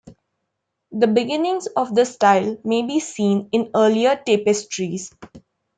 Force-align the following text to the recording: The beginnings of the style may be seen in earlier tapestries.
The 0.93 1.05
beginnings 1.05 1.67
of 1.67 1.93
the 1.93 2.07
style 2.07 2.57
may 2.63 2.81
be 2.81 2.99
seen 2.99 3.49
in 3.51 3.69
earlier 3.75 4.15
tapestries. 4.25 5.11